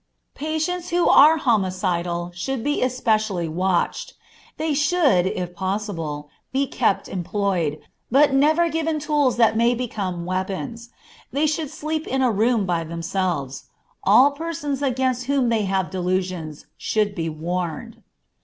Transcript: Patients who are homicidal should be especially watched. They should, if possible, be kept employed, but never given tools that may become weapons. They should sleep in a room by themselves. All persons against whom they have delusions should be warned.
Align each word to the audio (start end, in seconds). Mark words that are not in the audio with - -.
Patients 0.33 0.89
who 0.89 1.07
are 1.07 1.37
homicidal 1.37 2.31
should 2.33 2.63
be 2.63 2.81
especially 2.81 3.47
watched. 3.47 4.15
They 4.57 4.73
should, 4.73 5.27
if 5.27 5.53
possible, 5.53 6.27
be 6.51 6.65
kept 6.65 7.07
employed, 7.07 7.79
but 8.09 8.33
never 8.33 8.67
given 8.67 8.99
tools 8.99 9.37
that 9.37 9.55
may 9.55 9.75
become 9.75 10.25
weapons. 10.25 10.89
They 11.31 11.45
should 11.45 11.69
sleep 11.69 12.07
in 12.07 12.23
a 12.23 12.31
room 12.31 12.65
by 12.65 12.83
themselves. 12.83 13.65
All 14.03 14.31
persons 14.31 14.81
against 14.81 15.25
whom 15.25 15.49
they 15.49 15.65
have 15.65 15.91
delusions 15.91 16.65
should 16.79 17.13
be 17.13 17.29
warned. 17.29 18.01